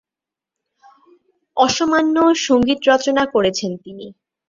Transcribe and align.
অসামান্য 1.57 2.15
সঙ্গীত 2.45 2.79
রচনা 2.91 3.23
করেছেন 3.33 3.71
তিনি। 3.83 4.05